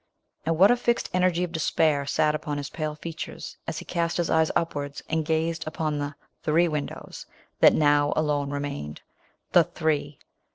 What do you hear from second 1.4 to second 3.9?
of despair sat upon his pale features, as he